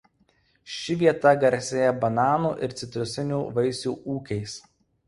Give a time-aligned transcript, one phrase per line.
[0.75, 4.63] Ši vieta garsėja bananų ir citrusinių vaisių ūkiais.